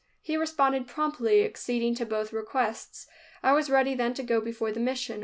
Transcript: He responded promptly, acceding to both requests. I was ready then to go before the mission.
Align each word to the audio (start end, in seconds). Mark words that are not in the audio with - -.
He 0.23 0.35
responded 0.35 0.87
promptly, 0.87 1.43
acceding 1.45 1.93
to 1.93 2.07
both 2.07 2.33
requests. 2.33 3.05
I 3.43 3.51
was 3.53 3.69
ready 3.69 3.93
then 3.93 4.15
to 4.15 4.23
go 4.23 4.41
before 4.41 4.71
the 4.71 4.79
mission. 4.79 5.19